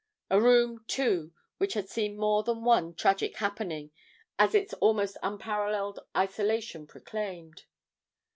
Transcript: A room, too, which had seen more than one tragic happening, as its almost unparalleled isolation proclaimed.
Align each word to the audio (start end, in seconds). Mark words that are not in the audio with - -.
A 0.31 0.41
room, 0.41 0.83
too, 0.87 1.31
which 1.59 1.75
had 1.75 1.87
seen 1.87 2.17
more 2.17 2.41
than 2.41 2.63
one 2.63 2.95
tragic 2.95 3.37
happening, 3.37 3.91
as 4.39 4.55
its 4.55 4.73
almost 4.73 5.15
unparalleled 5.21 5.99
isolation 6.17 6.87
proclaimed. 6.87 7.65